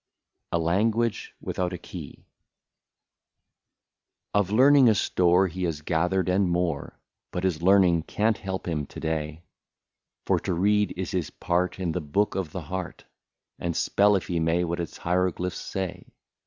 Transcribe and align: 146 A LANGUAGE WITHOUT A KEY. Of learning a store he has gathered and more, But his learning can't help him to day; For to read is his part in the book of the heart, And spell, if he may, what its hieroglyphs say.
146 0.49 0.57
A 0.57 0.59
LANGUAGE 0.65 1.35
WITHOUT 1.41 1.73
A 1.73 1.77
KEY. 1.77 2.25
Of 4.33 4.49
learning 4.49 4.89
a 4.89 4.95
store 4.95 5.47
he 5.47 5.65
has 5.65 5.83
gathered 5.83 6.27
and 6.27 6.49
more, 6.49 6.99
But 7.29 7.43
his 7.43 7.61
learning 7.61 8.01
can't 8.07 8.39
help 8.39 8.67
him 8.67 8.87
to 8.87 8.99
day; 8.99 9.43
For 10.25 10.39
to 10.39 10.55
read 10.55 10.91
is 10.97 11.11
his 11.11 11.29
part 11.29 11.79
in 11.79 11.91
the 11.91 12.01
book 12.01 12.33
of 12.33 12.51
the 12.51 12.61
heart, 12.61 13.05
And 13.59 13.77
spell, 13.77 14.15
if 14.15 14.25
he 14.25 14.39
may, 14.39 14.63
what 14.63 14.79
its 14.79 14.97
hieroglyphs 14.97 15.61
say. 15.61 16.07